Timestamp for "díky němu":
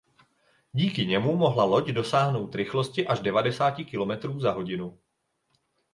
0.73-1.37